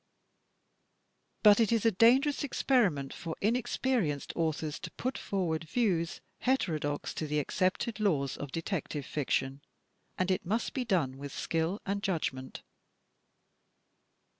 But 1.43 1.59
it 1.59 1.71
is 1.71 1.85
a 1.85 1.91
dangerous 1.91 2.43
experiment 2.43 3.13
for 3.13 3.35
inexperienced 3.39 4.33
authors 4.35 4.79
to 4.79 4.89
put 4.89 5.15
forward 5.15 5.65
views 5.65 6.21
heterodox 6.39 7.13
to 7.13 7.27
the 7.27 7.37
accepted 7.37 7.99
laws 7.99 8.35
of 8.35 8.51
Detective 8.51 9.05
Fiction, 9.05 9.61
and 10.17 10.31
it 10.31 10.43
must 10.43 10.73
be 10.73 10.85
done 10.85 11.19
with 11.19 11.31
skill 11.31 11.79
and 11.85 12.01
judg 12.01 12.33
ment. 12.33 12.63